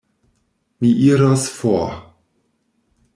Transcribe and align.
Mi 0.79 0.89
iros 1.09 1.45
for. 1.57 1.93